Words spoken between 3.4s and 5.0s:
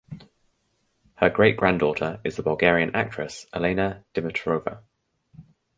Elena Dimitrova.